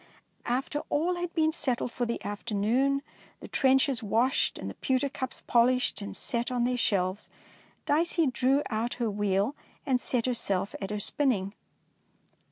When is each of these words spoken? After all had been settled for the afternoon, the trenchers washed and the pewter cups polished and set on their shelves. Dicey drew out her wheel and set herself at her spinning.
After 0.47 0.79
all 0.89 1.17
had 1.17 1.31
been 1.35 1.51
settled 1.51 1.91
for 1.91 2.07
the 2.07 2.25
afternoon, 2.25 3.03
the 3.39 3.47
trenchers 3.47 4.01
washed 4.01 4.57
and 4.57 4.67
the 4.67 4.73
pewter 4.73 5.09
cups 5.09 5.43
polished 5.45 6.01
and 6.01 6.17
set 6.17 6.49
on 6.51 6.63
their 6.63 6.75
shelves. 6.75 7.29
Dicey 7.85 8.25
drew 8.25 8.63
out 8.71 8.95
her 8.95 9.11
wheel 9.11 9.55
and 9.85 10.01
set 10.01 10.25
herself 10.25 10.73
at 10.81 10.89
her 10.89 10.99
spinning. 10.99 11.53